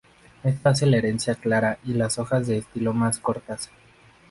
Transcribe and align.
Esto 0.43 0.69
hace 0.69 0.87
la 0.87 0.97
herencia 0.97 1.35
clara 1.35 1.77
y 1.83 1.93
las 1.93 2.17
hojas 2.17 2.47
de 2.47 2.57
estilo 2.57 2.91
más 2.91 3.19
cortas. 3.19 3.69